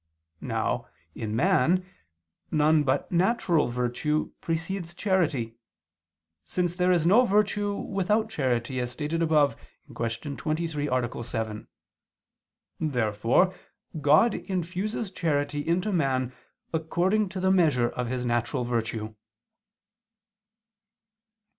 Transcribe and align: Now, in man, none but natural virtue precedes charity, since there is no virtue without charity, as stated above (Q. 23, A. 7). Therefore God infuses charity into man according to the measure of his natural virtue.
Now, 0.41 0.87
in 1.13 1.35
man, 1.35 1.85
none 2.49 2.81
but 2.81 3.11
natural 3.11 3.67
virtue 3.67 4.31
precedes 4.41 4.95
charity, 4.95 5.57
since 6.43 6.75
there 6.75 6.91
is 6.91 7.05
no 7.05 7.23
virtue 7.23 7.75
without 7.75 8.27
charity, 8.27 8.79
as 8.79 8.89
stated 8.89 9.21
above 9.21 9.55
(Q. 9.95 10.35
23, 10.35 10.87
A. 10.89 11.23
7). 11.23 11.67
Therefore 12.79 13.53
God 14.01 14.33
infuses 14.33 15.11
charity 15.11 15.59
into 15.67 15.91
man 15.91 16.33
according 16.73 17.29
to 17.29 17.39
the 17.39 17.51
measure 17.51 17.89
of 17.89 18.07
his 18.07 18.25
natural 18.25 18.63
virtue. 18.63 19.13